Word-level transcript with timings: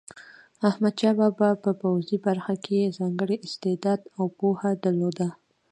احمدشاه 0.69 1.13
بابا 1.19 1.49
په 1.63 1.71
پوځي 1.81 2.17
برخه 2.25 2.55
کې 2.65 2.93
ځانګړی 2.97 3.37
استعداد 3.47 4.01
او 4.17 4.25
پوهه 4.37 4.71
درلوده. 4.83 5.27